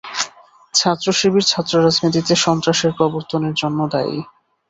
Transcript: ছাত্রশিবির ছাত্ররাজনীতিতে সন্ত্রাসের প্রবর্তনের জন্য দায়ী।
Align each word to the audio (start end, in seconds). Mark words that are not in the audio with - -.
ছাত্রশিবির 0.73 1.45
ছাত্ররাজনীতিতে 1.47 2.33
সন্ত্রাসের 2.35 2.91
প্রবর্তনের 2.97 3.53
জন্য 3.53 3.79
দায়ী। 3.91 4.17